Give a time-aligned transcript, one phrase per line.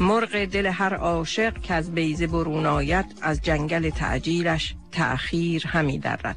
[0.00, 6.36] مرغ دل هر عاشق که از بیزه برون آید از جنگل تعجیلش تأخیر همی درد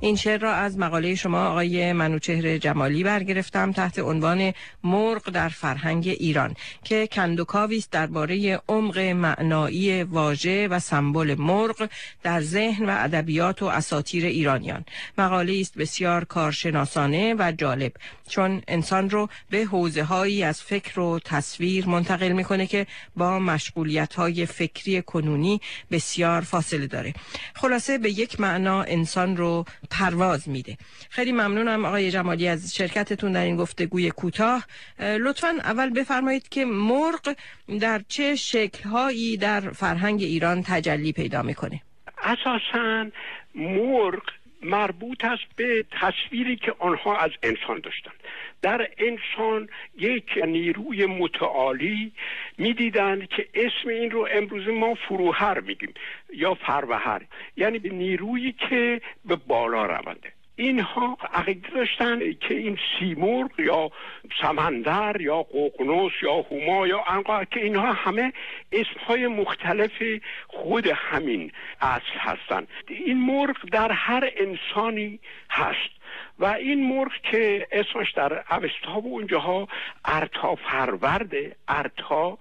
[0.00, 4.52] این شعر را از مقاله شما آقای منوچهر جمالی برگرفتم تحت عنوان
[4.84, 11.88] مرغ در فرهنگ ایران که کندوکاوی است درباره عمق معنایی واژه و سمبل مرغ
[12.22, 14.84] در ذهن و ادبیات و اساطیر ایرانیان.
[15.18, 17.92] مقاله است بسیار کارشناسانه و جالب
[18.28, 22.86] چون انسان رو به حوزه هایی از فکر و تصویر منتقل می‌کنه که
[23.16, 27.14] با مشغولیت های فکری کنونی بسیار فاصله داره.
[27.54, 30.76] خلاصه به یک معنا انسان رو پرواز میده.
[31.10, 34.66] خیلی ممنونم آقای جمالی از شرکتتون در این گفتگوی کوتاه.
[34.98, 37.36] لطفا اول بفرمایید که مرغ
[37.80, 41.82] در چه شکلهایی در فرهنگ ایران تجلی پیدا می‌کنه؟
[42.22, 43.10] اساسا
[43.54, 44.22] مرغ
[44.62, 48.14] مربوط است به تصویری که آنها از انسان داشتند.
[48.62, 52.12] در انسان یک نیروی متعالی
[52.58, 55.94] می‌دیدند که اسم این رو امروز ما فروهر میگیم
[56.34, 57.22] یا فروهر.
[57.56, 60.32] یعنی نیرویی که به بالا رونده.
[60.56, 63.90] اینها عقیده داشتن که این سیمرغ یا
[64.42, 68.32] سمندر یا ققنوس یا هما یا انقا که اینها همه
[68.72, 70.02] اسمهای مختلف
[70.48, 75.94] خود همین اصل هستند این مرغ در هر انسانی هست
[76.38, 79.68] و این مرغ که اسمش در اوستا و اونجاها
[80.04, 82.38] ارتا فرورده ارتا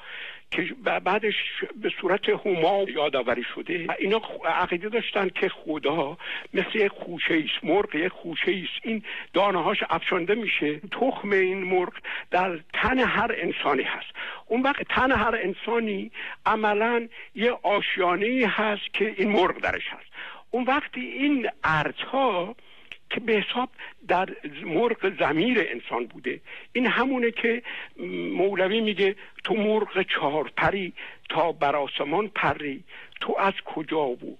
[0.53, 1.33] که بعدش
[1.81, 6.17] به صورت هما یادآوری شده اینا عقیده داشتن که خدا
[6.53, 8.71] مثل یک خوشه ایست مرغ یک خوشه ایست.
[8.81, 10.79] این دانه هاش افشانده میشه.
[10.79, 11.93] تخم این مرغ
[12.31, 14.07] در تن هر انسانی هست.
[14.47, 16.11] اون وقت تن هر انسانی
[16.45, 20.09] عملا یه آشیانه هست که این مرغ درش هست.
[20.51, 22.55] اون وقتی این ارتا
[23.13, 23.69] که به حساب
[24.07, 24.29] در
[24.65, 26.41] مرغ زمیر انسان بوده
[26.73, 27.63] این همونه که
[28.37, 30.93] مولوی میگه تو مرغ چهار پری
[31.29, 32.83] تا بر آسمان پری.
[33.21, 34.37] تو از کجا بود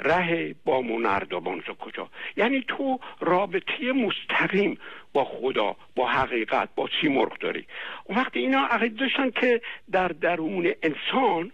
[0.00, 4.78] ره با منردابان کجا؟ یعنی تو رابطه مستقیم
[5.12, 7.66] با خدا با حقیقت با مرغ داری؟
[8.08, 9.60] وقتی اینا عقید داشتن که
[9.92, 11.52] در درون انسان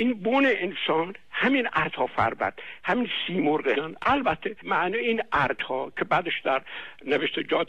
[0.00, 6.62] این بون انسان همین ارتا فربد همین سیمرغ البته معنی این ارتا که بعدش در
[7.06, 7.68] نوشتجات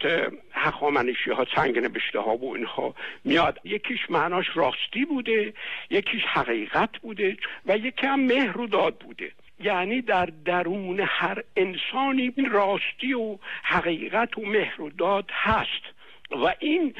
[0.52, 5.53] هخامنشی ها سنگ نوشته ها و اینها میاد یکیش معناش راستی بوده
[5.90, 9.31] یکیش حقیقت بوده و یکی هم مهر و داد بوده.
[9.59, 15.84] یعنی در درون هر انسانی راستی و حقیقت و مهر و داد هست
[16.31, 16.94] و این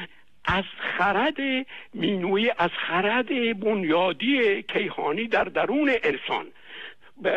[0.44, 1.36] از خرد
[1.94, 6.46] مینوی از خرد بنیادی کیهانی در درون انسان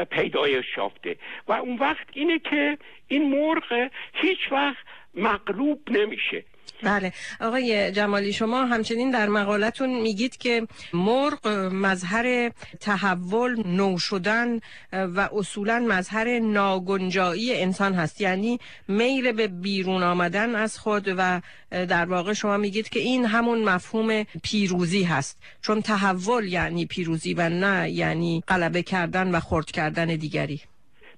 [0.09, 1.15] پیدایش یافته.
[1.47, 2.77] و اون وقت اینه که
[3.07, 6.43] این مرغ هیچ وقت مغلوب نمیشه.
[6.83, 7.13] بله.
[7.41, 14.59] آقای جمالی شما همچنین در مقالتون میگید که مرغ مظهر تحول نو شدن
[14.91, 18.21] و اصولا مظهر ناگنجایی انسان هست.
[18.21, 21.41] یعنی میل به بیرون آمدن از خود و
[21.71, 25.43] در واقع شما میگید که این همون مفهوم پیروزی هست.
[25.61, 30.61] چون تحول یعنی پیروزی و نه یعنی غلبه کردن و خرد کردن دیگری.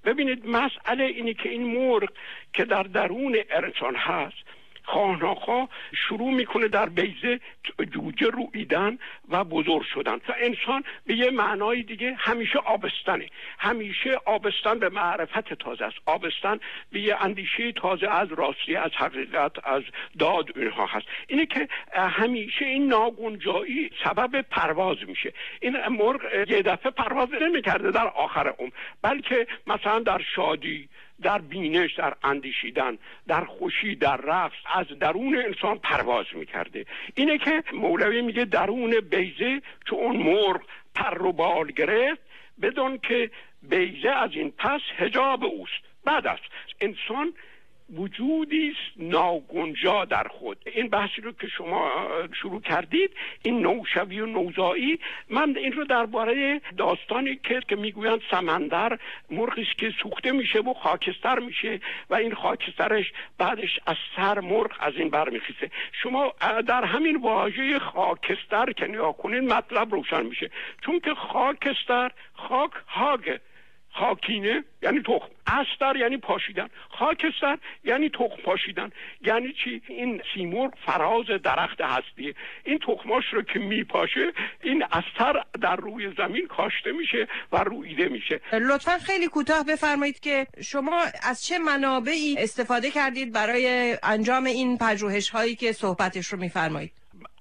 [0.05, 2.09] ببینید مسئله اینه که این مرغ
[2.53, 4.56] که در درون انسان هست
[4.87, 7.39] خاناخا شروع می‌کنه در بیزه
[7.93, 8.97] جوجه رویدن
[9.29, 10.15] و بزرگ شدن.
[10.15, 13.29] و انسان به یه معنای دیگه همیشه آبستنه.
[13.59, 15.97] همیشه آبستن به معرفت تازه است.
[16.05, 16.59] آبستن
[16.91, 19.83] به یه اندیشه تازه از راستی از حقیقت از
[20.19, 21.05] داد اینها هست.
[21.27, 25.33] اینه که همیشه این ناگنجایی سبب پرواز میشه.
[25.61, 28.71] این مرغ یه دفعه پرواز نمی‌کرده در آخر عمر.
[29.01, 30.89] بلکه مثلا در شادی
[31.21, 32.97] در بینش در اندیشیدن
[33.27, 36.85] در خوشی در رقص از درون انسان پرواز می‌کرده.
[37.15, 40.61] اینه که مولوی میگه درون بیزه چون مرغ
[40.95, 42.21] پر و بال گرفت
[42.61, 43.31] بدون که
[43.63, 45.83] بیزه از این پس هجاب اوست.
[46.05, 46.43] بعد است
[46.81, 47.33] انسان
[47.95, 50.57] وجودی است ناگنجا در خود.
[50.75, 51.91] این بحثی رو که شما
[52.41, 53.11] شروع کردید
[53.43, 58.99] این نوشوی و نوزایی من این رو درباره داستانی که که می‌گویند سمندر
[59.31, 61.79] مرغی که سوخته میشه و خاکستر میشه
[62.09, 66.33] و این خاکسترش بعدش از سر مرغ از این برمیخیسه شما
[66.67, 70.49] در همین واژه خاکستر که نیا کنین مطلب روشن میشه.
[70.81, 73.41] چون که خاکستر خاک هاگه.
[73.99, 75.29] خاکینه یعنی تخم.
[75.47, 76.69] استر یعنی پاشیدن.
[76.89, 78.91] خاکستر یعنی تخم پاشیدن.
[79.21, 82.35] یعنی چی؟ این سیمرغ فراز درخت هستیه.
[82.63, 84.33] این تخماش رو که میپاشه
[84.63, 88.41] این استر در روی زمین کاشته میشه و رویده میشه.
[88.51, 95.29] لطفا خیلی کوتاه بفرمایید که شما از چه منابعی استفاده کردید برای انجام این پژوهش
[95.29, 96.91] هایی که صحبتش رو میفرمایید؟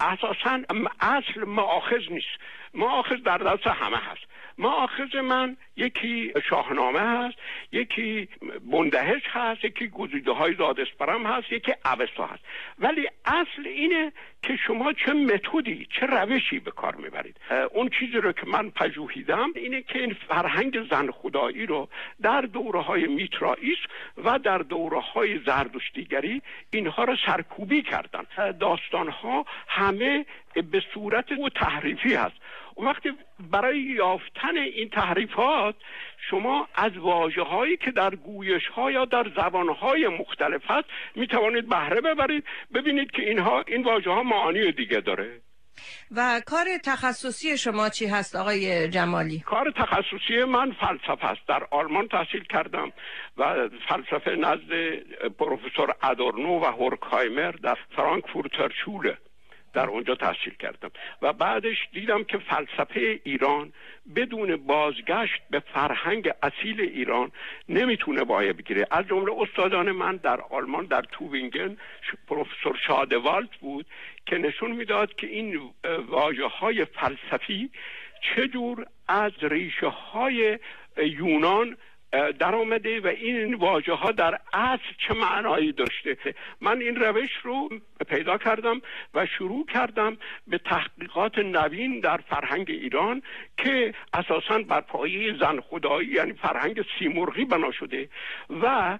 [0.00, 0.62] اساسا
[1.00, 2.36] اصل معاخذ نیست.
[2.74, 4.35] معاخذ در دست همه هست.
[4.58, 7.36] معاخذ من یکی شاهنامه هست
[7.72, 8.28] یکی
[8.72, 12.42] بندهش هست یکی گزیده های زادسپرم هست یکی اوستا هست.
[12.78, 14.12] ولی اصل اینه
[14.42, 17.36] که شما چه متدی چه روشی به کار می‌برید.
[17.72, 21.88] اون چیزی رو که من پژوهیدم اینه که این فرهنگ زن خدایی رو
[22.22, 23.78] در دوره های میترائیس
[24.24, 28.52] و در دوره های زردشتیگری اینها رو سرکوبی کردن.
[28.52, 32.36] داستان ها همه به صورت و تحریفی هست.
[32.76, 33.08] اون وقتی
[33.50, 35.74] برای یافتن این تحریفات
[36.30, 41.26] شما از واجه هایی که در گویش ها یا در زبان های مختلف هست می
[41.26, 42.44] توانید بهره ببرید
[42.74, 45.40] ببینید که اینها این واژه ها معانی دیگه داره.
[46.16, 51.40] و کار تخصصی شما چی هست آقای جمالی؟ کار تخصصی من فلسفه است.
[51.48, 52.92] در آلمان تحصیل کردم
[53.36, 54.72] و فلسفه نزد
[55.38, 59.18] پروفسور ادورنو و هورکایمر در فرانکفورتر شوله.
[59.76, 60.90] در اونجا تحصیل کردم.
[61.22, 63.72] و بعدش دیدم که فلسفه ایران
[64.16, 67.32] بدون بازگشت به فرهنگ اصیل ایران
[67.68, 68.86] نمی‌تونه بایه بگیره.
[68.90, 71.76] از جمله استادان من در آلمان در تووینگن
[72.28, 73.86] پروفسور شادوالت بود
[74.26, 75.60] که نشون می‌داد که این
[76.08, 77.70] واژه های فلسفی
[78.20, 80.58] چجور از ریشه های
[80.96, 81.76] یونان
[82.12, 86.16] در آمده و این واژه ها در اصل چه معنایی داشته؟
[86.60, 87.68] من این روش رو
[88.08, 88.80] پیدا کردم
[89.14, 90.16] و شروع کردم
[90.46, 93.22] به تحقیقات نوین در فرهنگ ایران
[93.56, 98.08] که اساسا بر پایه زن خدایی یعنی فرهنگ سیمرغی بنا شده
[98.62, 98.98] و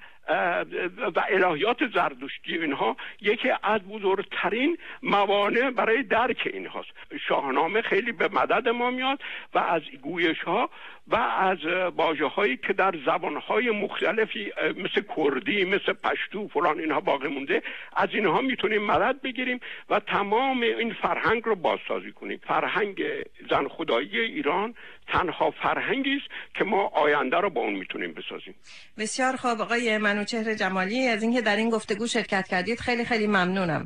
[1.17, 6.89] و الهیات زردشتی اینها یکی از بزرگترین موانع برای درک اینهاست.
[7.29, 9.19] شاهنامه خیلی به مدد ما میاد
[9.55, 10.71] و از گویش ها
[11.09, 11.59] و از
[11.97, 17.63] باجه هایی که در زبان های مختلفی مثل کردی مثل پشتو فلان اینها باقی مونده
[17.97, 22.41] از اینها می‌تونیم مدد بگیریم و تمام این فرهنگ رو بازسازی کنیم.
[22.47, 23.03] فرهنگ
[23.51, 24.75] زن خدایی ایران
[25.09, 28.55] تنها فرهنگی است که ما آینده رو با اون می‌تونیم بسازیم.
[28.99, 29.61] بسیار خوب.
[29.61, 33.85] آقای منوچهر جمالی از اینکه در این گفتگو شرکت کردید خیلی خیلی ممنونم.